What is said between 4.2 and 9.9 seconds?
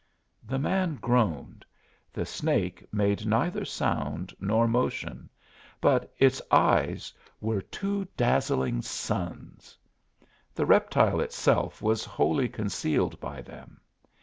nor motion, but its eyes were two dazzling suns.